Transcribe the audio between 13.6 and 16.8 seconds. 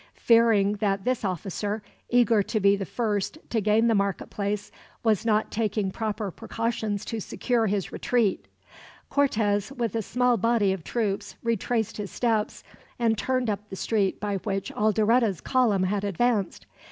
the street by which Alderete's column had advanced.